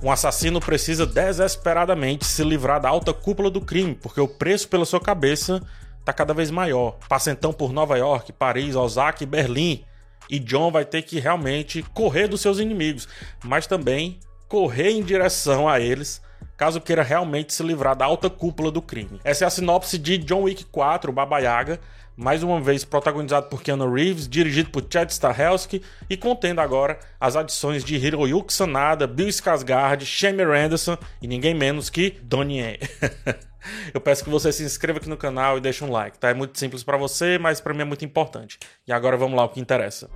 Um 0.00 0.12
assassino 0.12 0.60
precisa 0.60 1.04
desesperadamente 1.04 2.24
se 2.24 2.44
livrar 2.44 2.80
da 2.80 2.88
alta 2.88 3.12
cúpula 3.12 3.50
do 3.50 3.60
crime, 3.60 3.96
porque 3.96 4.20
o 4.20 4.28
preço 4.28 4.68
pela 4.68 4.84
sua 4.84 5.00
cabeça 5.00 5.60
está 5.98 6.12
cada 6.12 6.32
vez 6.32 6.50
maior. 6.52 6.96
Passa 7.08 7.32
então 7.32 7.52
por 7.52 7.72
Nova 7.72 7.98
York, 7.98 8.32
Paris, 8.32 8.76
Osaka 8.76 9.24
e 9.24 9.26
Berlim. 9.26 9.84
E 10.30 10.38
John 10.38 10.70
vai 10.70 10.84
ter 10.84 11.02
que 11.02 11.18
realmente 11.18 11.82
correr 11.94 12.28
dos 12.28 12.40
seus 12.40 12.58
inimigos, 12.58 13.08
mas 13.42 13.66
também 13.66 14.20
correr 14.46 14.90
em 14.90 15.02
direção 15.02 15.68
a 15.68 15.80
eles 15.80 16.20
caso 16.58 16.80
queira 16.80 17.04
realmente 17.04 17.54
se 17.54 17.62
livrar 17.62 17.96
da 17.96 18.04
alta 18.04 18.28
cúpula 18.28 18.70
do 18.70 18.82
crime. 18.82 19.20
Essa 19.22 19.44
é 19.44 19.46
a 19.46 19.50
sinopse 19.50 19.96
de 19.96 20.18
John 20.18 20.42
Wick 20.42 20.64
4, 20.64 21.12
Baba 21.12 21.38
Yaga, 21.38 21.80
mais 22.16 22.42
uma 22.42 22.60
vez 22.60 22.84
protagonizado 22.84 23.46
por 23.46 23.62
Keanu 23.62 23.94
Reeves, 23.94 24.28
dirigido 24.28 24.68
por 24.70 24.84
Chad 24.90 25.08
Stahelski 25.08 25.80
e 26.10 26.16
contendo 26.16 26.60
agora 26.60 26.98
as 27.20 27.36
adições 27.36 27.84
de 27.84 27.94
Hiroyuki 27.94 28.52
Sanada, 28.52 29.06
Bill 29.06 29.28
Skarsgård, 29.28 30.04
Shamer 30.04 30.50
Anderson 30.50 30.98
e 31.22 31.28
ninguém 31.28 31.54
menos 31.54 31.88
que 31.88 32.18
Donnie 32.24 32.58
Yen. 32.58 32.78
Eu 33.94 34.00
peço 34.00 34.24
que 34.24 34.30
você 34.30 34.50
se 34.50 34.64
inscreva 34.64 34.98
aqui 34.98 35.08
no 35.08 35.16
canal 35.16 35.58
e 35.58 35.60
deixe 35.60 35.84
um 35.84 35.90
like, 35.90 36.18
tá? 36.18 36.30
É 36.30 36.34
muito 36.34 36.58
simples 36.58 36.82
para 36.82 36.96
você, 36.96 37.38
mas 37.38 37.60
para 37.60 37.74
mim 37.74 37.82
é 37.82 37.84
muito 37.84 38.04
importante. 38.04 38.58
E 38.86 38.92
agora 38.92 39.16
vamos 39.16 39.36
lá 39.36 39.44
o 39.44 39.48
que 39.48 39.60
interessa. 39.60 40.08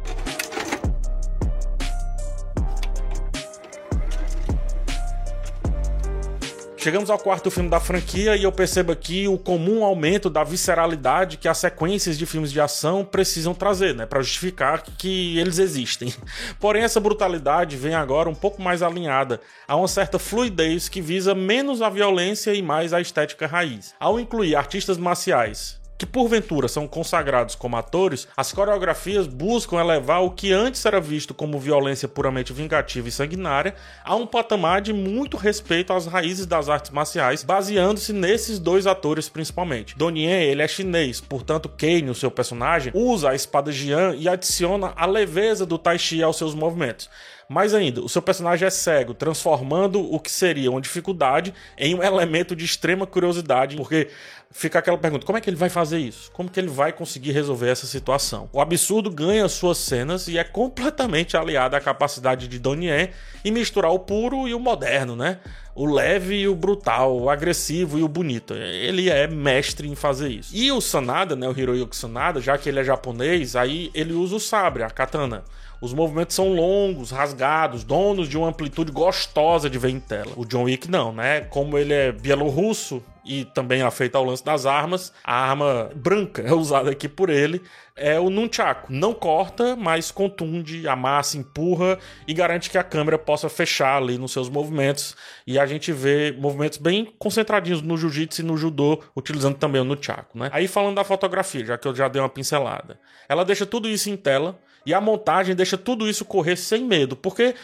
Chegamos 6.83 7.11
ao 7.11 7.19
quarto 7.19 7.49
filme 7.49 7.71
da 7.71 7.79
franquia 7.79 8.35
e 8.37 8.43
eu 8.43 8.51
percebo 8.51 8.91
aqui 8.91 9.29
o 9.29 9.39
comum 9.39 9.85
aumento 9.85 10.29
da 10.29 10.43
visceralidade 10.43 11.37
que 11.37 11.47
as 11.47 11.59
sequências 11.59 12.19
de 12.19 12.27
filmes 12.27 12.51
de 12.51 12.61
ação 12.61 13.05
precisam 13.05 13.55
trazer, 13.55 13.95
né, 13.95 14.05
para 14.05 14.21
justificar 14.21 14.83
que 14.83 15.39
eles 15.39 15.61
existem. 15.61 16.13
Porém, 16.59 16.83
essa 16.83 16.99
brutalidade 16.99 17.77
vem 17.77 17.95
agora 17.95 18.29
um 18.29 18.35
pouco 18.35 18.61
mais 18.61 18.83
alinhada 18.83 19.41
a 19.69 19.77
uma 19.77 19.87
certa 19.87 20.19
fluidez 20.19 20.89
que 20.89 21.01
visa 21.01 21.37
menos 21.37 21.81
a 21.81 21.89
violência 21.89 22.53
e 22.53 22.61
mais 22.61 22.93
a 22.93 23.01
estética 23.01 23.47
raiz. 23.47 23.95
Ao 24.01 24.19
incluir 24.19 24.57
artistas 24.57 24.99
marciais 24.99 25.81
que 26.03 26.07
porventura 26.07 26.67
são 26.67 26.89
consagrados 26.89 27.55
como 27.55 27.77
atores, 27.77 28.27
as 28.37 28.53
coreografias 28.53 29.29
buscam 29.29 29.79
elevar 29.79 30.21
o 30.25 30.33
que 30.33 30.53
antes 30.53 30.85
era 30.85 31.01
visto 31.01 31.33
como 31.33 31.61
violência 31.61 32.09
puramente 32.09 32.53
vingativa 32.53 33.09
e 33.09 33.13
sanguinária 33.13 33.77
a 34.05 34.17
um 34.17 34.27
patamar 34.27 34.81
de 34.81 34.93
muito 34.93 35.37
respeito 35.37 35.93
às 35.93 36.07
raízes 36.07 36.45
das 36.45 36.69
artes 36.69 36.91
marciais, 36.91 37.45
baseando-se 37.45 38.13
nesses 38.13 38.59
dois 38.59 38.85
atores 38.85 39.29
principalmente. 39.29 39.97
Donnie 39.97 40.27
ele 40.27 40.63
é 40.63 40.67
chinês, 40.67 41.21
portanto 41.21 41.69
Kane, 41.69 42.11
o 42.11 42.17
seu 42.17 42.33
personagem, 42.33 42.91
usa 42.97 43.31
a 43.31 43.35
espada 43.37 43.71
Jian 43.71 44.17
e 44.17 44.29
adiciona 44.29 44.93
a 44.97 45.07
leveza 45.07 45.65
do 45.65 45.79
Tai 45.79 46.01
Chi 46.01 46.21
aos 46.21 46.37
seus 46.37 46.53
movimentos. 46.53 47.09
Mais 47.49 47.75
ainda, 47.75 48.01
o 48.01 48.09
seu 48.09 48.23
personagem 48.23 48.67
é 48.67 48.71
cego, 48.71 49.15
transformando 49.15 50.01
o 50.01 50.19
que 50.19 50.31
seria 50.31 50.71
uma 50.71 50.81
dificuldade 50.81 51.53
em 51.77 51.95
um 51.95 52.03
elemento 52.03 52.57
de 52.57 52.65
extrema 52.65 53.07
curiosidade, 53.07 53.77
porque 53.77 54.09
fica 54.51 54.79
aquela 54.79 54.99
pergunta: 54.99 55.27
como 55.27 55.39
é 55.39 55.41
que 55.41 55.51
ele 55.51 55.57
vai 55.57 55.69
fazer 55.69 55.99
isso? 55.99 56.31
Como 56.33 56.51
que 56.51 56.61
ele 56.61 56.69
vai 56.69 56.93
conseguir 56.93 57.33
resolver 57.33 57.69
essa 57.69 57.87
situação? 57.87 58.49
O 58.53 58.61
absurdo 58.61 59.11
ganha 59.11 59.49
suas 59.49 59.79
cenas 59.79 60.29
e 60.29 60.39
é 60.39 60.45
completamente 60.45 61.37
aliado 61.37 61.75
à 61.75 61.81
capacidade 61.81 62.47
de 62.47 62.59
Donnie 62.59 63.11
em 63.45 63.51
misturar 63.51 63.91
o 63.91 63.99
puro 63.99 64.47
e 64.47 64.55
o 64.55 64.61
moderno, 64.61 65.17
né? 65.17 65.39
O 65.75 65.87
leve 65.87 66.37
e 66.37 66.49
o 66.49 66.55
brutal, 66.55 67.19
o 67.19 67.31
agressivo 67.31 67.99
e 67.99 68.03
o 68.03 68.09
bonito. 68.09 68.53
Ele 68.53 69.09
é 69.09 69.27
mestre 69.27 69.89
em 69.89 69.95
fazer 69.95 70.29
isso. 70.29 70.55
E 70.55 70.71
o 70.71 70.83
Sanada, 70.83 71.35
né, 71.35 71.49
o 71.49 71.59
Hiroyuki 71.59 71.97
Sanada, 71.97 72.43
já 72.43 72.59
que 72.59 72.69
ele 72.69 72.81
é 72.81 72.85
japonês, 72.85 73.57
aí 73.57 73.91
ele 73.95 74.13
usa 74.13 74.37
o 74.37 74.41
sabre, 74.41 74.83
a 74.83 74.91
katana. 74.91 75.43
Os 75.83 75.93
movimentos 75.93 76.37
são 76.37 76.55
longos, 76.55 77.11
rasgados, 77.11 77.83
donos 77.83 78.29
de 78.29 78.39
uma 78.39 78.49
amplitude 78.49 78.93
gostosa 78.93 79.69
de 79.69 79.81
ver 79.81 79.91
em 79.91 79.99
tela. 79.99 80.33
O 80.37 80.45
John 80.45 80.63
Wick 80.63 80.89
não, 80.89 81.13
né? 81.13 81.41
Como 81.41 81.77
ele 81.77 81.93
é 81.93 82.13
bielorrusso 82.13 83.03
e 83.25 83.45
também 83.47 83.83
afeito 83.83 84.15
ao 84.15 84.23
lance 84.23 84.45
das 84.45 84.65
armas, 84.65 85.13
a 85.25 85.35
arma 85.35 85.91
branca 85.97 86.41
é 86.41 86.53
usada 86.55 86.93
aqui 86.93 87.09
por 87.09 87.29
ele 87.29 87.61
é 87.97 88.19
o 88.19 88.31
nunchaku. 88.31 88.93
Não 88.93 89.13
corta, 89.13 89.77
mas 89.77 90.11
contunde, 90.11 90.87
amassa, 90.89 91.37
empurra 91.37 91.99
e 92.27 92.33
garante 92.33 92.71
que 92.71 92.79
a 92.79 92.85
câmera 92.85 93.19
possa 93.19 93.49
fechar 93.49 93.97
ali 93.97 94.19
nos 94.19 94.33
seus 94.33 94.49
movimentos. 94.49 95.17
E 95.47 95.59
a 95.59 95.67
gente 95.67 95.93
vê 95.93 96.33
movimentos 96.33 96.79
bem 96.79 97.13
concentradinhos 97.19 97.83
no 97.83 97.97
jiu-jitsu 97.97 98.41
e 98.41 98.45
no 98.45 98.57
judô, 98.57 99.03
utilizando 99.17 99.57
também 99.57 99.81
o 99.81 99.85
nunchaku, 99.85 100.39
né? 100.39 100.49
Aí 100.53 100.69
falando 100.69 100.97
da 100.97 101.05
fotografia, 101.05 101.65
já 101.65 101.79
que 101.79 101.87
eu 101.87 101.95
já 101.95 102.09
dei 102.09 102.21
uma 102.21 102.29
pincelada. 102.29 102.99
Ela 103.29 103.45
deixa 103.45 103.67
tudo 103.67 103.89
isso 103.89 104.09
em 104.09 104.17
tela 104.17 104.59
e 104.85 104.93
a 104.93 105.01
montagem 105.01 105.55
deixa 105.55 105.79
tudo 105.79 106.09
isso 106.09 106.25
correr 106.25 106.57
sem 106.57 106.85
medo, 106.85 107.17
porque 107.17 107.55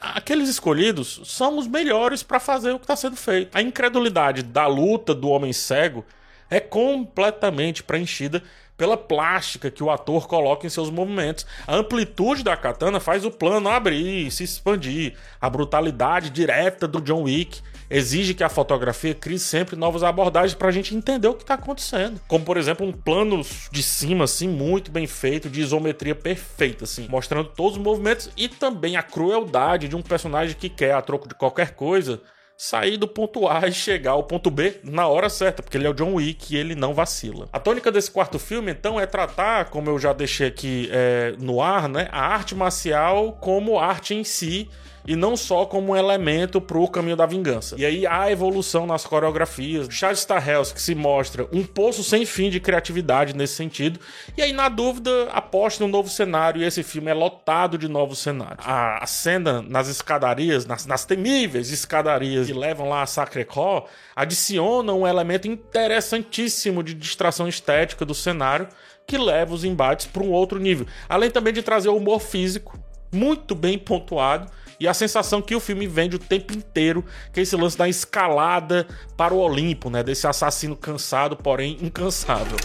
aqueles 0.00 0.48
escolhidos 0.48 1.20
são 1.24 1.58
os 1.58 1.66
melhores 1.66 2.22
para 2.22 2.40
fazer 2.40 2.72
o 2.72 2.78
que 2.78 2.84
está 2.84 2.96
sendo 2.96 3.16
feito. 3.16 3.56
A 3.56 3.62
incredulidade 3.62 4.42
da 4.42 4.66
luta 4.66 5.14
do 5.14 5.28
homem 5.28 5.52
cego 5.52 6.04
é 6.50 6.60
completamente 6.60 7.82
preenchida 7.82 8.42
pela 8.76 8.96
plástica 8.96 9.70
que 9.70 9.82
o 9.82 9.90
ator 9.90 10.26
coloca 10.26 10.66
em 10.66 10.70
seus 10.70 10.90
movimentos. 10.90 11.46
A 11.66 11.76
amplitude 11.76 12.42
da 12.42 12.56
katana 12.56 13.00
faz 13.00 13.24
o 13.24 13.30
plano 13.30 13.68
abrir, 13.68 14.30
se 14.30 14.44
expandir. 14.44 15.14
A 15.40 15.48
brutalidade 15.48 16.30
direta 16.30 16.88
do 16.88 17.00
John 17.00 17.22
Wick 17.22 17.60
exige 17.88 18.34
que 18.34 18.42
a 18.42 18.48
fotografia 18.48 19.14
crie 19.14 19.38
sempre 19.38 19.76
novas 19.76 20.02
abordagens 20.02 20.54
para 20.54 20.68
a 20.68 20.72
gente 20.72 20.94
entender 20.94 21.28
o 21.28 21.34
que 21.34 21.42
está 21.42 21.54
acontecendo. 21.54 22.20
Como, 22.26 22.44
por 22.44 22.56
exemplo, 22.56 22.86
um 22.86 22.92
plano 22.92 23.44
de 23.70 23.82
cima, 23.82 24.24
assim, 24.24 24.48
muito 24.48 24.90
bem 24.90 25.06
feito, 25.06 25.48
de 25.48 25.60
isometria 25.60 26.14
perfeita, 26.14 26.84
assim, 26.84 27.06
mostrando 27.08 27.50
todos 27.50 27.76
os 27.76 27.82
movimentos 27.82 28.30
e 28.36 28.48
também 28.48 28.96
a 28.96 29.02
crueldade 29.02 29.88
de 29.88 29.96
um 29.96 30.02
personagem 30.02 30.56
que 30.56 30.68
quer, 30.68 30.94
a 30.94 31.02
troco 31.02 31.28
de 31.28 31.34
qualquer 31.34 31.74
coisa, 31.74 32.20
sair 32.56 32.96
do 32.96 33.08
ponto 33.08 33.48
A 33.48 33.66
e 33.66 33.72
chegar 33.72 34.12
ao 34.12 34.24
ponto 34.24 34.50
B 34.50 34.80
na 34.82 35.06
hora 35.08 35.28
certa, 35.28 35.62
porque 35.62 35.76
ele 35.76 35.86
é 35.86 35.90
o 35.90 35.94
John 35.94 36.14
Wick 36.14 36.54
e 36.54 36.56
ele 36.56 36.74
não 36.74 36.94
vacila. 36.94 37.48
A 37.52 37.58
tônica 37.58 37.90
desse 37.90 38.10
quarto 38.10 38.38
filme, 38.38 38.70
então, 38.72 39.00
é 39.00 39.06
tratar, 39.06 39.66
como 39.66 39.90
eu 39.90 39.98
já 39.98 40.12
deixei 40.12 40.46
aqui 40.46 40.88
é, 40.92 41.34
no 41.38 41.60
ar, 41.60 41.88
né, 41.88 42.08
a 42.10 42.26
arte 42.26 42.54
marcial 42.54 43.32
como 43.40 43.78
arte 43.78 44.14
em 44.14 44.24
si 44.24 44.68
e 45.06 45.14
não 45.14 45.36
só 45.36 45.66
como 45.66 45.92
um 45.92 45.96
elemento 45.96 46.60
para 46.60 46.78
o 46.78 46.88
caminho 46.88 47.16
da 47.16 47.26
vingança. 47.26 47.76
E 47.78 47.84
aí 47.84 48.06
há 48.06 48.30
evolução 48.30 48.86
nas 48.86 49.04
coreografias. 49.04 49.86
Chad 49.90 50.16
Stahelski 50.16 50.80
se 50.80 50.94
mostra 50.94 51.46
um 51.52 51.62
poço 51.64 52.02
sem 52.02 52.24
fim 52.24 52.48
de 52.48 52.58
criatividade 52.58 53.36
nesse 53.36 53.54
sentido. 53.54 54.00
E 54.36 54.42
aí, 54.42 54.52
na 54.52 54.68
dúvida, 54.68 55.28
aposte 55.30 55.80
no 55.80 55.88
novo 55.88 56.08
cenário 56.08 56.62
e 56.62 56.64
esse 56.64 56.82
filme 56.82 57.10
é 57.10 57.14
lotado 57.14 57.76
de 57.76 57.88
novos 57.88 58.18
cenários. 58.18 58.64
A, 58.66 59.04
cena 59.06 59.62
nas 59.62 59.88
escadarias, 59.88 60.64
nas, 60.64 60.86
nas 60.86 61.04
temíveis 61.04 61.70
escadarias 61.70 62.46
que 62.46 62.52
levam 62.52 62.88
lá 62.88 63.02
a 63.02 63.06
Sacré-Cœur, 63.06 63.84
adiciona 64.16 64.92
um 64.92 65.06
elemento 65.06 65.46
interessantíssimo 65.46 66.82
de 66.82 66.94
distração 66.94 67.46
estética 67.46 68.04
do 68.04 68.14
cenário 68.14 68.68
que 69.06 69.18
leva 69.18 69.52
os 69.52 69.64
embates 69.64 70.06
para 70.06 70.22
um 70.22 70.30
outro 70.30 70.58
nível. 70.58 70.86
Além 71.08 71.30
também 71.30 71.52
de 71.52 71.62
trazer 71.62 71.90
o 71.90 71.96
humor 71.96 72.20
físico 72.20 72.78
muito 73.12 73.54
bem 73.54 73.78
pontuado 73.78 74.50
e 74.78 74.88
a 74.88 74.94
sensação 74.94 75.40
que 75.40 75.54
o 75.54 75.60
filme 75.60 75.86
vende 75.86 76.16
o 76.16 76.18
tempo 76.18 76.52
inteiro, 76.52 77.04
que 77.32 77.40
é 77.40 77.42
esse 77.42 77.56
lance 77.56 77.76
da 77.76 77.88
escalada 77.88 78.86
para 79.16 79.34
o 79.34 79.38
Olimpo, 79.38 79.90
né? 79.90 80.02
Desse 80.02 80.26
assassino 80.26 80.76
cansado, 80.76 81.36
porém 81.36 81.78
incansável. 81.80 82.56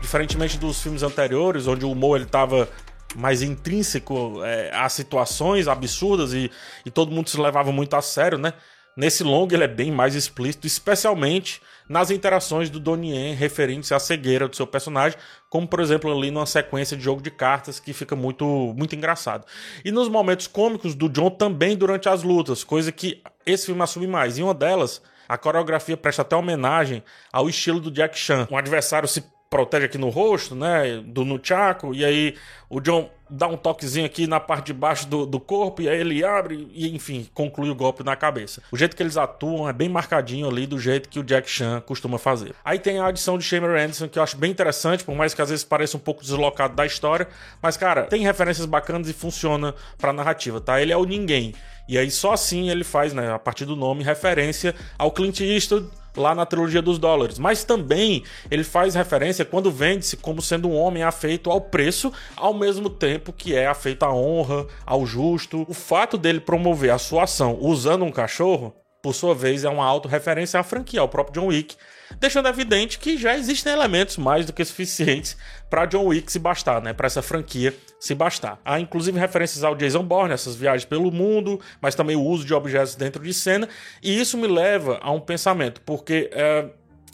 Diferentemente 0.00 0.58
dos 0.58 0.82
filmes 0.82 1.02
anteriores, 1.02 1.66
onde 1.66 1.84
o 1.84 1.90
humor 1.90 2.18
ele 2.18 2.26
tava 2.26 2.68
mais 3.14 3.42
intrínseco 3.42 4.42
é, 4.44 4.88
situações 4.88 5.68
absurdas 5.68 6.32
e, 6.32 6.50
e 6.84 6.90
todo 6.90 7.12
mundo 7.12 7.30
se 7.30 7.40
levava 7.40 7.72
muito 7.72 7.94
a 7.94 8.02
sério, 8.02 8.38
né? 8.38 8.52
Nesse 8.96 9.24
longo 9.24 9.54
ele 9.54 9.64
é 9.64 9.68
bem 9.68 9.90
mais 9.90 10.14
explícito, 10.14 10.66
especialmente 10.66 11.60
nas 11.88 12.10
interações 12.10 12.70
do 12.70 12.80
Donnie 12.80 13.34
referentes 13.34 13.90
à 13.92 13.98
cegueira 13.98 14.48
do 14.48 14.56
seu 14.56 14.66
personagem, 14.66 15.18
como 15.50 15.66
por 15.66 15.80
exemplo 15.80 16.10
ali 16.16 16.30
numa 16.30 16.46
sequência 16.46 16.96
de 16.96 17.02
jogo 17.02 17.20
de 17.20 17.30
cartas 17.30 17.80
que 17.80 17.92
fica 17.92 18.14
muito 18.16 18.44
muito 18.76 18.94
engraçado. 18.94 19.46
E 19.84 19.90
nos 19.90 20.08
momentos 20.08 20.46
cômicos 20.46 20.94
do 20.94 21.08
John 21.08 21.30
também 21.30 21.76
durante 21.76 22.08
as 22.08 22.22
lutas, 22.22 22.62
coisa 22.62 22.92
que 22.92 23.22
esse 23.44 23.66
filme 23.66 23.82
assume 23.82 24.06
mais. 24.06 24.38
E 24.38 24.42
uma 24.42 24.54
delas, 24.54 25.02
a 25.28 25.36
coreografia 25.36 25.96
presta 25.96 26.22
até 26.22 26.36
homenagem 26.36 27.02
ao 27.32 27.48
estilo 27.48 27.80
do 27.80 27.90
Jack 27.90 28.18
Chan. 28.18 28.46
Um 28.50 28.56
adversário 28.56 29.08
se 29.08 29.24
protege 29.54 29.86
aqui 29.86 29.96
no 29.96 30.08
rosto, 30.08 30.56
né? 30.56 31.00
Do 31.06 31.24
Nunchaku, 31.24 31.94
e 31.94 32.04
aí 32.04 32.34
o 32.68 32.80
John 32.80 33.08
dá 33.30 33.46
um 33.46 33.56
toquezinho 33.56 34.04
aqui 34.04 34.26
na 34.26 34.40
parte 34.40 34.66
de 34.66 34.72
baixo 34.72 35.06
do, 35.06 35.24
do 35.24 35.38
corpo, 35.38 35.80
e 35.80 35.88
aí 35.88 36.00
ele 36.00 36.24
abre 36.24 36.68
e, 36.72 36.92
enfim, 36.92 37.28
conclui 37.32 37.70
o 37.70 37.74
golpe 37.74 38.02
na 38.02 38.16
cabeça. 38.16 38.60
O 38.72 38.76
jeito 38.76 38.96
que 38.96 39.02
eles 39.02 39.16
atuam 39.16 39.68
é 39.68 39.72
bem 39.72 39.88
marcadinho 39.88 40.48
ali 40.48 40.66
do 40.66 40.76
jeito 40.76 41.08
que 41.08 41.20
o 41.20 41.22
Jack 41.22 41.48
Chan 41.48 41.80
costuma 41.86 42.18
fazer. 42.18 42.52
Aí 42.64 42.80
tem 42.80 42.98
a 42.98 43.06
adição 43.06 43.38
de 43.38 43.44
Shamer 43.44 43.70
Anderson, 43.70 44.08
que 44.08 44.18
eu 44.18 44.24
acho 44.24 44.36
bem 44.36 44.50
interessante, 44.50 45.04
por 45.04 45.14
mais 45.14 45.32
que 45.32 45.40
às 45.40 45.50
vezes 45.50 45.64
pareça 45.64 45.96
um 45.96 46.00
pouco 46.00 46.22
deslocado 46.22 46.74
da 46.74 46.84
história, 46.84 47.28
mas, 47.62 47.76
cara, 47.76 48.02
tem 48.06 48.22
referências 48.22 48.66
bacanas 48.66 49.08
e 49.08 49.12
funciona 49.12 49.72
pra 49.96 50.12
narrativa, 50.12 50.60
tá? 50.60 50.82
Ele 50.82 50.92
é 50.92 50.96
o 50.96 51.04
ninguém. 51.04 51.54
E 51.88 51.96
aí 51.96 52.10
só 52.10 52.32
assim 52.32 52.70
ele 52.70 52.82
faz, 52.82 53.12
né, 53.12 53.32
a 53.32 53.38
partir 53.38 53.66
do 53.66 53.76
nome, 53.76 54.02
referência 54.02 54.74
ao 54.98 55.12
Clint 55.12 55.38
Eastwood 55.42 55.88
lá 56.16 56.34
na 56.34 56.46
trilogia 56.46 56.82
dos 56.82 56.98
dólares. 56.98 57.38
Mas 57.38 57.64
também 57.64 58.22
ele 58.50 58.64
faz 58.64 58.94
referência 58.94 59.44
quando 59.44 59.70
vende-se 59.70 60.16
como 60.16 60.42
sendo 60.42 60.68
um 60.68 60.76
homem 60.76 61.02
afeito 61.02 61.50
ao 61.50 61.60
preço, 61.60 62.12
ao 62.36 62.54
mesmo 62.54 62.88
tempo 62.88 63.32
que 63.32 63.54
é 63.54 63.66
afeito 63.66 64.04
à 64.04 64.12
honra, 64.12 64.66
ao 64.86 65.04
justo. 65.06 65.64
O 65.68 65.74
fato 65.74 66.16
dele 66.16 66.40
promover 66.40 66.90
a 66.90 66.98
sua 66.98 67.24
ação 67.24 67.58
usando 67.60 68.04
um 68.04 68.12
cachorro, 68.12 68.74
por 69.04 69.14
sua 69.14 69.34
vez, 69.34 69.64
é 69.64 69.68
uma 69.68 69.84
autorreferência 69.84 70.58
à 70.58 70.62
franquia, 70.62 71.02
ao 71.02 71.08
próprio 71.10 71.42
John 71.42 71.48
Wick 71.48 71.76
deixando 72.18 72.48
evidente 72.48 72.98
que 72.98 73.16
já 73.16 73.36
existem 73.36 73.72
elementos 73.72 74.16
mais 74.16 74.46
do 74.46 74.52
que 74.52 74.64
suficientes 74.64 75.36
para 75.68 75.84
John 75.84 76.06
Wick 76.06 76.30
se 76.30 76.38
bastar, 76.38 76.80
né? 76.80 76.92
Para 76.92 77.06
essa 77.06 77.20
franquia 77.20 77.74
se 78.00 78.14
bastar. 78.14 78.58
Há 78.64 78.80
inclusive 78.80 79.18
referências 79.18 79.62
ao 79.62 79.74
Jason 79.74 80.02
Bourne, 80.02 80.32
essas 80.32 80.56
viagens 80.56 80.84
pelo 80.84 81.10
mundo, 81.10 81.60
mas 81.82 81.94
também 81.94 82.16
o 82.16 82.22
uso 82.22 82.44
de 82.44 82.54
objetos 82.54 82.94
dentro 82.94 83.22
de 83.22 83.34
cena, 83.34 83.68
e 84.02 84.18
isso 84.18 84.38
me 84.38 84.46
leva 84.46 84.98
a 85.02 85.10
um 85.10 85.20
pensamento, 85.20 85.80
porque 85.82 86.30
é, 86.32 86.66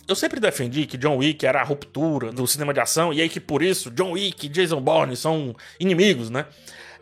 eu 0.07 0.15
sempre 0.15 0.39
defendi 0.39 0.87
que 0.87 0.97
John 0.97 1.17
Wick 1.17 1.45
era 1.45 1.61
a 1.61 1.65
ruptura 1.65 2.31
do 2.33 2.47
cinema 2.47 2.73
de 2.73 2.81
ação, 2.81 3.13
e 3.13 3.21
aí 3.21 3.29
que 3.29 3.41
por 3.41 3.63
isso 3.63 3.91
John 3.91 4.13
Wick 4.13 4.47
e 4.47 4.49
Jason 4.49 4.81
Bourne 4.81 5.17
são 5.17 5.57
inimigos, 5.79 6.31
né? 6.31 6.47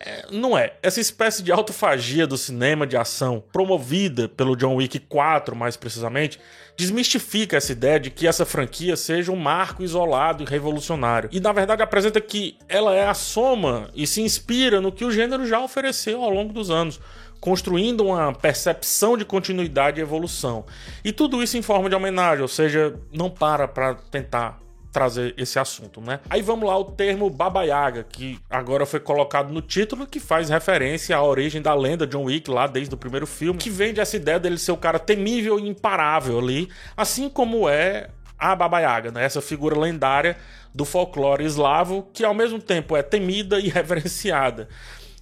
É, 0.01 0.27
não 0.31 0.57
é. 0.57 0.75
Essa 0.83 1.01
espécie 1.01 1.43
de 1.43 1.51
autofagia 1.51 2.27
do 2.27 2.39
cinema 2.39 2.87
de 2.87 2.97
ação, 2.97 3.43
promovida 3.53 4.29
pelo 4.29 4.57
John 4.57 4.77
Wick 4.77 4.99
4, 5.01 5.57
mais 5.57 5.77
precisamente, 5.77 6.39
desmistifica 6.77 7.57
essa 7.57 7.73
ideia 7.73 7.99
de 7.99 8.11
que 8.11 8.27
essa 8.27 8.47
franquia 8.47 8.97
seja 8.97 9.33
um 9.33 9.37
marco 9.37 9.83
isolado 9.83 10.45
e 10.45 10.47
revolucionário. 10.47 11.29
E 11.33 11.41
na 11.41 11.53
verdade 11.53 11.83
apresenta 11.83 12.21
que 12.21 12.57
ela 12.69 12.95
é 12.95 13.07
a 13.07 13.15
soma 13.15 13.91
e 13.95 14.07
se 14.07 14.23
inspira 14.23 14.81
no 14.81 14.93
que 14.93 15.05
o 15.05 15.11
gênero 15.11 15.47
já 15.47 15.61
ofereceu 15.61 16.23
ao 16.23 16.31
longo 16.31 16.53
dos 16.53 16.71
anos 16.71 17.01
construindo 17.41 18.05
uma 18.05 18.33
percepção 18.33 19.17
de 19.17 19.25
continuidade 19.25 20.01
e 20.01 20.03
evolução. 20.03 20.65
E 21.05 21.13
tudo 21.13 21.41
isso 21.43 21.57
em 21.57 21.63
forma 21.63 21.89
de 21.89 21.95
homenagem, 21.95 22.43
ou 22.43 22.49
seja, 22.49 22.95
não 23.13 23.31
para 23.31 23.69
para 23.69 23.95
tentar 23.95 24.59
trazer 24.93 25.35
esse 25.37 25.59
assunto, 25.59 26.01
né? 26.01 26.21
Aí 26.29 26.43
vamos 26.43 26.69
lá 26.69 26.77
o 26.77 26.85
termo 26.85 27.29
Baba 27.29 27.63
Yaga, 27.63 28.05
que 28.05 28.39
agora 28.49 28.87
foi 28.87 29.01
colocado 29.01 29.53
no 29.53 29.61
título, 29.61 30.07
que 30.07 30.19
faz 30.19 30.49
referência 30.49 31.17
à 31.17 31.23
origem 31.23 31.61
da 31.61 31.75
lenda 31.75 32.07
John 32.07 32.25
Wick 32.25 32.51
lá 32.51 32.67
desde 32.67 32.95
o 32.95 32.99
primeiro 32.99 33.27
filme, 33.27 33.59
que 33.59 33.71
vem 33.71 33.93
dessa 33.93 34.17
ideia 34.17 34.39
dele 34.39 34.59
ser 34.59 34.73
o 34.73 34.77
cara 34.77 34.99
temível 34.99 35.59
e 35.59 35.69
imparável 35.69 36.39
ali, 36.39 36.69
assim 36.97 37.29
como 37.29 37.69
é 37.69 38.09
a 38.39 38.55
Baba 38.55 38.81
Yaga, 38.81 39.11
né? 39.11 39.25
Essa 39.25 39.43
figura 39.43 39.79
lendária 39.79 40.37
do 40.75 40.85
folclore 40.85 41.45
eslavo 41.45 42.09
que 42.13 42.25
ao 42.25 42.35
mesmo 42.35 42.61
tempo 42.61 42.97
é 42.97 43.03
temida 43.03 43.59
e 43.59 43.69
reverenciada. 43.71 44.69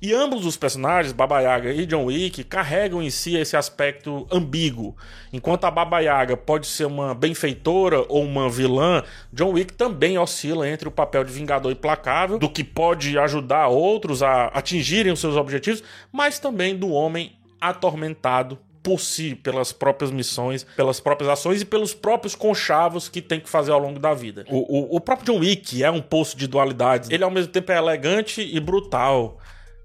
E 0.00 0.12
ambos 0.12 0.44
os 0.44 0.56
personagens, 0.56 1.12
Baba 1.12 1.40
Yaga 1.40 1.72
e 1.72 1.86
John 1.86 2.04
Wick, 2.04 2.44
carregam 2.44 3.02
em 3.02 3.08
si 3.08 3.36
esse 3.36 3.56
aspecto 3.56 4.26
ambíguo. 4.30 4.94
Enquanto 5.32 5.64
a 5.64 5.70
Baba 5.70 6.00
Yaga 6.00 6.36
pode 6.36 6.66
ser 6.66 6.84
uma 6.84 7.14
benfeitora 7.14 8.04
ou 8.08 8.22
uma 8.22 8.50
vilã, 8.50 9.02
John 9.32 9.52
Wick 9.52 9.72
também 9.72 10.18
oscila 10.18 10.68
entre 10.68 10.86
o 10.86 10.90
papel 10.90 11.24
de 11.24 11.32
vingador 11.32 11.72
implacável, 11.72 12.38
do 12.38 12.50
que 12.50 12.62
pode 12.62 13.18
ajudar 13.18 13.68
outros 13.68 14.22
a 14.22 14.46
atingirem 14.48 15.12
os 15.12 15.20
seus 15.20 15.36
objetivos, 15.36 15.82
mas 16.12 16.38
também 16.38 16.76
do 16.76 16.90
homem 16.90 17.32
atormentado 17.60 18.58
por 18.82 19.00
si, 19.00 19.34
pelas 19.34 19.72
próprias 19.72 20.12
missões, 20.12 20.64
pelas 20.76 21.00
próprias 21.00 21.28
ações 21.28 21.62
e 21.62 21.64
pelos 21.64 21.92
próprios 21.92 22.36
conchavos 22.36 23.08
que 23.08 23.20
tem 23.20 23.40
que 23.40 23.48
fazer 23.48 23.72
ao 23.72 23.80
longo 23.80 23.98
da 23.98 24.14
vida. 24.14 24.44
O, 24.48 24.94
o, 24.94 24.96
o 24.96 25.00
próprio 25.00 25.34
John 25.34 25.40
Wick 25.40 25.82
é 25.82 25.90
um 25.90 26.00
poço 26.00 26.36
de 26.36 26.46
dualidades. 26.46 27.10
Ele 27.10 27.24
ao 27.24 27.30
mesmo 27.30 27.50
tempo 27.50 27.72
é 27.72 27.78
elegante 27.78 28.40
e 28.40 28.60
brutal. 28.60 29.40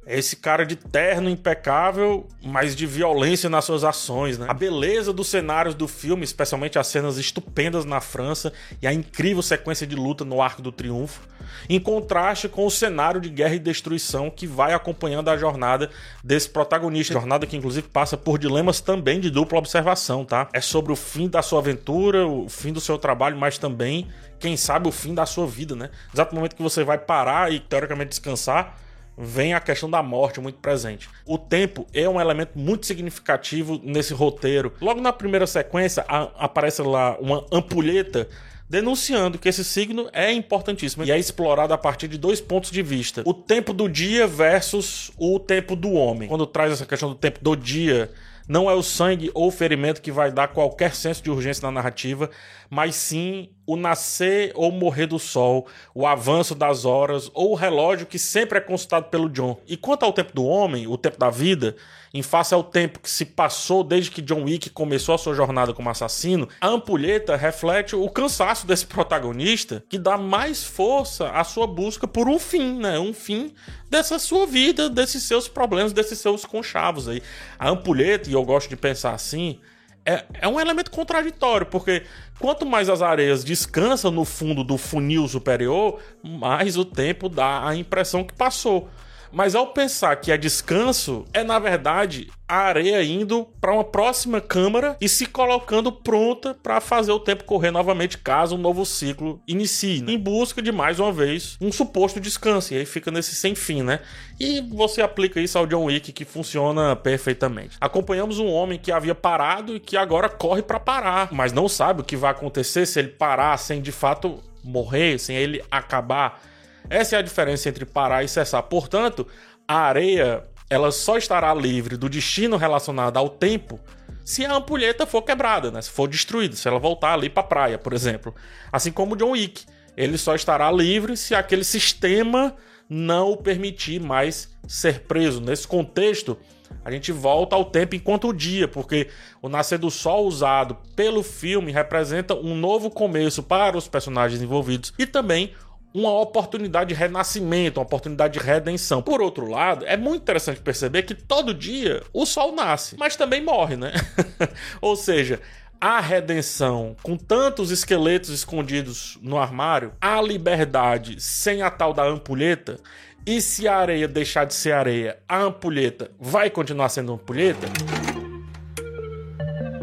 Esse 0.05 0.35
cara 0.35 0.65
de 0.65 0.75
terno 0.75 1.29
impecável, 1.29 2.27
mas 2.41 2.75
de 2.75 2.87
violência 2.87 3.47
nas 3.49 3.65
suas 3.65 3.83
ações, 3.83 4.35
né? 4.35 4.47
A 4.49 4.53
beleza 4.53 5.13
dos 5.13 5.27
cenários 5.27 5.75
do 5.75 5.87
filme, 5.87 6.23
especialmente 6.23 6.79
as 6.79 6.87
cenas 6.87 7.19
estupendas 7.19 7.85
na 7.85 8.01
França 8.01 8.51
e 8.81 8.87
a 8.87 8.93
incrível 8.93 9.43
sequência 9.43 9.85
de 9.85 9.95
luta 9.95 10.25
no 10.25 10.41
Arco 10.41 10.59
do 10.59 10.71
Triunfo, 10.71 11.21
em 11.69 11.79
contraste 11.79 12.49
com 12.49 12.65
o 12.65 12.71
cenário 12.71 13.21
de 13.21 13.29
guerra 13.29 13.53
e 13.53 13.59
destruição 13.59 14.31
que 14.31 14.47
vai 14.47 14.73
acompanhando 14.73 15.29
a 15.29 15.37
jornada 15.37 15.91
desse 16.23 16.49
protagonista. 16.49 17.13
Jornada 17.13 17.45
que 17.45 17.55
inclusive 17.55 17.87
passa 17.87 18.17
por 18.17 18.39
dilemas 18.39 18.81
também 18.81 19.19
de 19.19 19.29
dupla 19.29 19.59
observação, 19.59 20.25
tá? 20.25 20.49
É 20.51 20.61
sobre 20.61 20.91
o 20.91 20.95
fim 20.95 21.29
da 21.29 21.43
sua 21.43 21.59
aventura, 21.59 22.25
o 22.25 22.49
fim 22.49 22.73
do 22.73 22.81
seu 22.81 22.97
trabalho, 22.97 23.37
mas 23.37 23.59
também, 23.59 24.07
quem 24.39 24.57
sabe, 24.57 24.89
o 24.89 24.91
fim 24.91 25.13
da 25.13 25.27
sua 25.27 25.45
vida, 25.45 25.75
né? 25.75 25.91
Exato 26.11 26.33
momento 26.33 26.55
que 26.55 26.63
você 26.63 26.83
vai 26.83 26.97
parar 26.97 27.53
e 27.53 27.59
teoricamente 27.59 28.09
descansar 28.09 28.81
vem 29.17 29.53
a 29.53 29.59
questão 29.59 29.89
da 29.89 30.01
morte 30.01 30.39
muito 30.39 30.59
presente. 30.59 31.09
O 31.25 31.37
tempo 31.37 31.85
é 31.93 32.07
um 32.07 32.19
elemento 32.19 32.57
muito 32.57 32.85
significativo 32.85 33.79
nesse 33.83 34.13
roteiro. 34.13 34.73
Logo 34.81 35.01
na 35.01 35.13
primeira 35.13 35.45
sequência, 35.45 36.03
a, 36.07 36.23
aparece 36.45 36.81
lá 36.81 37.17
uma 37.19 37.45
ampulheta 37.51 38.27
denunciando 38.69 39.37
que 39.37 39.49
esse 39.49 39.65
signo 39.65 40.09
é 40.13 40.31
importantíssimo 40.31 41.03
e 41.03 41.11
é 41.11 41.19
explorado 41.19 41.73
a 41.73 41.77
partir 41.77 42.07
de 42.07 42.17
dois 42.17 42.39
pontos 42.39 42.71
de 42.71 42.81
vista: 42.81 43.21
o 43.25 43.33
tempo 43.33 43.73
do 43.73 43.89
dia 43.89 44.25
versus 44.25 45.11
o 45.17 45.37
tempo 45.39 45.75
do 45.75 45.91
homem. 45.91 46.29
Quando 46.29 46.47
traz 46.47 46.71
essa 46.71 46.85
questão 46.85 47.09
do 47.09 47.15
tempo 47.15 47.39
do 47.41 47.55
dia 47.55 48.09
não 48.47 48.69
é 48.69 48.73
o 48.73 48.83
sangue 48.83 49.31
ou 49.33 49.47
o 49.47 49.51
ferimento 49.51 50.01
que 50.01 50.11
vai 50.11 50.31
dar 50.31 50.49
qualquer 50.49 50.93
senso 50.95 51.23
de 51.23 51.31
urgência 51.31 51.65
na 51.65 51.71
narrativa, 51.71 52.29
mas 52.71 52.95
sim 52.95 53.49
o 53.67 53.75
nascer 53.75 54.53
ou 54.55 54.71
morrer 54.71 55.05
do 55.05 55.19
sol, 55.19 55.67
o 55.93 56.07
avanço 56.07 56.55
das 56.55 56.85
horas 56.85 57.29
ou 57.33 57.51
o 57.51 57.55
relógio 57.55 58.05
que 58.05 58.17
sempre 58.17 58.59
é 58.59 58.61
consultado 58.61 59.07
pelo 59.09 59.29
John. 59.29 59.59
E 59.67 59.75
quanto 59.75 60.03
ao 60.03 60.13
tempo 60.13 60.33
do 60.33 60.45
homem, 60.45 60.87
o 60.87 60.97
tempo 60.97 61.19
da 61.19 61.29
vida, 61.29 61.75
em 62.13 62.21
face 62.21 62.53
ao 62.53 62.63
tempo 62.63 62.99
que 62.99 63.09
se 63.09 63.25
passou 63.25 63.83
desde 63.83 64.09
que 64.09 64.21
John 64.21 64.43
Wick 64.43 64.69
começou 64.69 65.13
a 65.13 65.17
sua 65.17 65.33
jornada 65.33 65.73
como 65.73 65.89
assassino, 65.89 66.47
a 66.61 66.67
ampulheta 66.69 67.35
reflete 67.35 67.93
o 67.93 68.09
cansaço 68.09 68.65
desse 68.65 68.85
protagonista 68.85 69.83
que 69.89 69.99
dá 69.99 70.17
mais 70.17 70.63
força 70.63 71.29
à 71.31 71.43
sua 71.43 71.67
busca 71.67 72.07
por 72.07 72.29
um 72.29 72.39
fim, 72.39 72.79
né? 72.79 72.97
Um 72.97 73.13
fim 73.13 73.53
dessa 73.89 74.17
sua 74.17 74.47
vida, 74.47 74.89
desses 74.89 75.23
seus 75.23 75.49
problemas, 75.49 75.91
desses 75.91 76.19
seus 76.19 76.45
conchavos 76.45 77.09
aí. 77.09 77.21
A 77.59 77.69
ampulheta, 77.69 78.29
e 78.29 78.33
eu 78.33 78.45
gosto 78.45 78.69
de 78.69 78.77
pensar 78.77 79.13
assim, 79.13 79.59
é, 80.05 80.25
é 80.33 80.47
um 80.47 80.59
elemento 80.59 80.89
contraditório, 80.91 81.65
porque 81.67 82.03
quanto 82.39 82.65
mais 82.65 82.89
as 82.89 83.01
areias 83.01 83.43
descansam 83.43 84.11
no 84.11 84.25
fundo 84.25 84.63
do 84.63 84.77
funil 84.77 85.27
superior, 85.27 85.99
mais 86.23 86.77
o 86.77 86.85
tempo 86.85 87.29
dá 87.29 87.67
a 87.67 87.75
impressão 87.75 88.23
que 88.23 88.33
passou. 88.33 88.89
Mas 89.31 89.55
ao 89.55 89.67
pensar 89.67 90.15
que 90.17 90.31
é 90.31 90.37
descanso, 90.37 91.25
é 91.33 91.43
na 91.43 91.57
verdade 91.59 92.29
a 92.47 92.57
areia 92.57 93.01
indo 93.01 93.47
para 93.61 93.73
uma 93.73 93.83
próxima 93.83 94.41
câmara 94.41 94.97
e 94.99 95.07
se 95.07 95.25
colocando 95.25 95.89
pronta 95.89 96.53
para 96.53 96.81
fazer 96.81 97.13
o 97.13 97.19
tempo 97.19 97.45
correr 97.45 97.71
novamente 97.71 98.17
caso 98.17 98.55
um 98.55 98.57
novo 98.57 98.85
ciclo 98.85 99.41
inicie, 99.47 100.01
né? 100.01 100.11
em 100.11 100.17
busca 100.17 100.61
de 100.61 100.69
mais 100.69 100.99
uma 100.99 101.13
vez 101.13 101.57
um 101.61 101.71
suposto 101.71 102.19
descanso. 102.19 102.73
E 102.73 102.77
aí 102.77 102.85
fica 102.85 103.09
nesse 103.09 103.35
sem 103.35 103.55
fim, 103.55 103.81
né? 103.83 104.01
E 104.37 104.59
você 104.59 105.01
aplica 105.01 105.39
isso 105.39 105.57
ao 105.57 105.65
John 105.65 105.85
Wick 105.85 106.11
que 106.11 106.25
funciona 106.25 106.95
perfeitamente. 106.95 107.77
Acompanhamos 107.79 108.37
um 108.37 108.47
homem 108.47 108.77
que 108.77 108.91
havia 108.91 109.15
parado 109.15 109.77
e 109.77 109.79
que 109.79 109.95
agora 109.95 110.27
corre 110.27 110.61
para 110.61 110.79
parar, 110.79 111.29
mas 111.31 111.53
não 111.53 111.69
sabe 111.69 112.01
o 112.01 112.03
que 112.03 112.17
vai 112.17 112.31
acontecer 112.31 112.85
se 112.85 112.99
ele 112.99 113.09
parar 113.09 113.57
sem 113.57 113.81
de 113.81 113.93
fato 113.93 114.43
morrer, 114.63 115.17
sem 115.19 115.37
ele 115.37 115.63
acabar 115.71 116.41
essa 116.89 117.15
é 117.15 117.19
a 117.19 117.21
diferença 117.21 117.69
entre 117.69 117.85
parar 117.85 118.23
e 118.23 118.27
cessar. 118.27 118.61
Portanto, 118.63 119.27
a 119.67 119.77
areia 119.77 120.43
ela 120.69 120.91
só 120.91 121.17
estará 121.17 121.53
livre 121.53 121.97
do 121.97 122.07
destino 122.07 122.55
relacionado 122.55 123.17
ao 123.17 123.29
tempo 123.29 123.79
se 124.23 124.45
a 124.45 124.55
ampulheta 124.55 125.05
for 125.05 125.21
quebrada, 125.21 125.71
né? 125.71 125.81
se 125.81 125.89
for 125.89 126.07
destruída, 126.07 126.55
se 126.55 126.67
ela 126.67 126.79
voltar 126.79 127.13
ali 127.13 127.29
para 127.29 127.41
a 127.41 127.45
praia, 127.45 127.77
por 127.77 127.91
exemplo. 127.91 128.33
Assim 128.71 128.91
como 128.91 129.13
o 129.13 129.17
John 129.17 129.31
Wick, 129.31 129.65
ele 129.97 130.17
só 130.17 130.35
estará 130.35 130.71
livre 130.71 131.17
se 131.17 131.35
aquele 131.35 131.63
sistema 131.63 132.55
não 132.89 133.31
o 133.31 133.37
permitir 133.37 133.99
mais 133.99 134.49
ser 134.67 135.01
preso. 135.01 135.41
Nesse 135.41 135.67
contexto, 135.67 136.37
a 136.83 136.91
gente 136.91 137.11
volta 137.11 137.55
ao 137.55 137.65
tempo 137.65 137.95
enquanto 137.95 138.29
o 138.29 138.33
dia, 138.33 138.67
porque 138.67 139.09
o 139.41 139.49
nascer 139.49 139.77
do 139.77 139.91
sol 139.91 140.25
usado 140.25 140.77
pelo 140.95 141.23
filme 141.23 141.71
representa 141.71 142.33
um 142.33 142.55
novo 142.55 142.89
começo 142.89 143.43
para 143.43 143.77
os 143.77 143.87
personagens 143.87 144.41
envolvidos 144.41 144.93
e 144.97 145.05
também 145.05 145.53
uma 145.93 146.11
oportunidade 146.19 146.93
de 146.93 146.99
renascimento, 146.99 147.79
uma 147.79 147.85
oportunidade 147.85 148.39
de 148.39 148.45
redenção. 148.45 149.01
Por 149.01 149.21
outro 149.21 149.49
lado, 149.49 149.85
é 149.85 149.97
muito 149.97 150.21
interessante 150.21 150.61
perceber 150.61 151.03
que 151.03 151.13
todo 151.13 151.53
dia 151.53 152.01
o 152.13 152.25
sol 152.25 152.53
nasce, 152.53 152.95
mas 152.97 153.15
também 153.15 153.43
morre, 153.43 153.75
né? 153.75 153.91
Ou 154.81 154.95
seja, 154.95 155.39
a 155.79 155.99
redenção 155.99 156.95
com 157.01 157.17
tantos 157.17 157.71
esqueletos 157.71 158.29
escondidos 158.29 159.17
no 159.21 159.37
armário, 159.37 159.93
a 159.99 160.21
liberdade 160.21 161.19
sem 161.19 161.61
a 161.61 161.71
tal 161.71 161.93
da 161.93 162.03
ampulheta, 162.03 162.79
e 163.25 163.41
se 163.41 163.67
a 163.67 163.77
areia 163.77 164.07
deixar 164.07 164.45
de 164.45 164.53
ser 164.53 164.71
areia, 164.71 165.19
a 165.27 165.41
ampulheta 165.41 166.09
vai 166.19 166.49
continuar 166.49 166.89
sendo 166.89 167.13
ampulheta? 167.13 167.67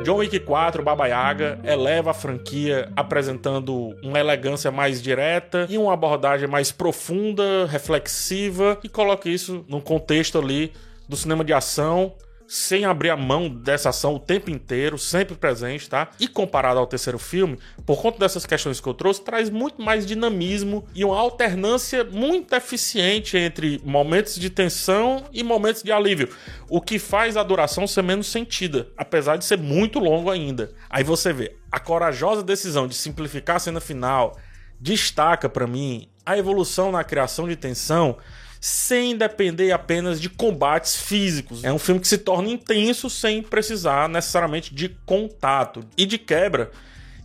John 0.05 0.17
Wick 0.17 0.39
4, 0.41 0.83
Baba 0.83 1.07
Yaga, 1.07 1.59
eleva 1.65 2.13
a 2.13 2.15
franquia 2.15 2.91
apresentando 2.97 3.95
uma 4.03 4.19
elegância 4.19 4.71
mais 4.71 5.03
direta 5.03 5.67
e 5.69 5.77
uma 5.77 5.93
abordagem 5.93 6.49
mais 6.49 6.71
profunda, 6.71 7.67
reflexiva 7.67 8.79
e 8.83 8.89
coloca 8.89 9.29
isso 9.29 9.65
num 9.69 9.81
contexto 9.81 10.39
ali 10.39 10.73
do 11.09 11.17
cinema 11.17 11.45
de 11.45 11.53
ação 11.53 12.15
sem 12.49 12.87
abrir 12.87 13.11
a 13.11 13.17
mão 13.17 13.51
dessa 13.51 13.91
ação 13.91 14.15
o 14.15 14.19
tempo 14.19 14.51
inteiro, 14.51 14.97
sempre 14.97 15.37
presente, 15.37 15.89
tá? 15.89 16.09
E 16.19 16.27
comparado 16.27 16.81
ao 16.81 16.87
terceiro 16.87 17.19
filme, 17.19 17.59
por 17.85 18.01
conta 18.01 18.19
dessas 18.19 18.47
questões 18.47 18.81
que 18.81 18.89
eu 18.89 18.95
trouxe, 18.95 19.23
traz 19.23 19.51
muito 19.51 19.83
mais 19.83 20.07
dinamismo 20.07 20.87
e 20.95 21.05
uma 21.05 21.19
alternância 21.19 22.03
muito 22.05 22.55
eficiente 22.55 23.37
entre 23.37 23.81
momentos 23.85 24.37
de 24.37 24.49
tensão 24.49 25.25
e 25.31 25.45
momentos 25.45 25.83
de 25.83 25.93
alívio, 25.93 26.31
o 26.71 26.81
que 26.81 26.99
faz 26.99 27.37
a 27.37 27.43
duração 27.43 27.87
ser 27.87 28.03
menos 28.03 28.29
sentida, 28.29 28.89
apesar 28.97 29.37
de 29.37 29.45
ser 29.45 29.59
muito 29.59 29.99
longo 29.99 30.31
ainda. 30.31 30.73
Aí 30.89 31.05
você 31.05 31.35
vê, 31.35 31.55
a 31.71 31.79
corajosa 31.79 32.43
decisão 32.43 32.89
de 32.89 32.95
simplificar 32.95 33.57
a 33.57 33.61
cena 33.61 33.81
final 33.81 34.39
destaca 34.81 35.49
para 35.49 35.67
mim 35.67 36.09
a 36.25 36.39
evolução 36.39 36.91
na 36.93 37.05
criação 37.05 37.47
de 37.47 37.57
tensão 37.57 38.17
sem 38.61 39.17
depender 39.17 39.73
apenas 39.73 40.21
de 40.21 40.29
combates 40.29 40.97
físicos. 40.97 41.63
É 41.63 41.73
um 41.73 41.79
filme 41.79 42.01
que 42.01 42.09
se 42.09 42.19
torna 42.19 42.49
intenso 42.49 43.09
sem 43.09 43.43
precisar 43.43 44.09
necessariamente 44.09 44.75
de 44.75 44.89
contato. 45.07 45.85
E 45.97 46.05
de 46.05 46.19
quebra, 46.19 46.71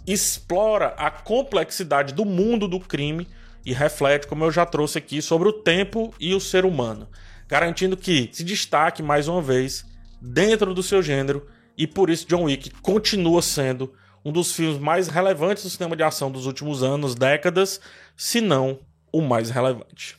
explora 0.06 0.94
a 0.98 1.10
complexidade 1.10 2.13
do 2.13 2.25
mundo 2.25 2.68
do 2.68 2.80
crime 2.80 3.28
e 3.66 3.74
reflete, 3.74 4.28
como 4.28 4.44
eu 4.44 4.52
já 4.52 4.66
trouxe 4.66 4.98
aqui, 4.98 5.22
sobre 5.22 5.48
o 5.48 5.54
tempo 5.54 6.13
e 6.20 6.34
o 6.34 6.40
ser 6.40 6.66
humano, 6.66 7.08
garantindo 7.48 7.96
que 7.96 8.30
se 8.32 8.44
destaque 8.44 9.02
mais 9.02 9.28
uma 9.28 9.42
vez 9.42 9.86
dentro 10.22 10.74
do 10.74 10.84
seu 10.84 11.02
gênero 11.02 11.48
e 11.78 11.88
por 11.88 12.10
isso 12.10 12.28
John 12.28 12.44
Wick 12.44 12.70
continua 12.82 13.42
sendo 13.42 13.94
um 14.24 14.32
dos 14.32 14.54
filmes 14.54 14.80
mais 14.80 15.08
relevantes 15.08 15.63
do 15.63 15.70
cinema 15.70 15.96
de 15.96 16.04
ação 16.04 16.32
dos 16.32 16.46
últimos 16.46 16.82
anos, 16.84 17.16
décadas, 17.16 17.82
se 18.16 18.40
não 18.40 18.80
o 19.12 19.22
mais 19.22 19.50
relevante. 19.50 20.18